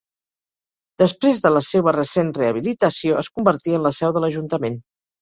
Després 1.03 1.41
de 1.43 1.51
la 1.57 1.61
seua 1.67 1.95
recent 1.97 2.33
rehabilitació, 2.39 3.23
es 3.27 3.33
convertí 3.39 3.81
en 3.81 3.89
la 3.89 3.97
seu 4.03 4.19
de 4.21 4.27
l'Ajuntament. 4.29 4.87